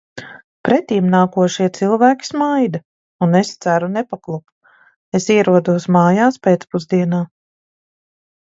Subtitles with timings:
[0.67, 2.81] Pretimnākošie cilvēki smaida,
[3.27, 4.83] un es ceru nepaklupt.
[5.21, 7.25] Es ierodos mājās pēcpusdienā.